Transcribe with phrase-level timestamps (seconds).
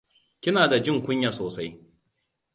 [0.41, 1.79] Kina da jin kunya sosai.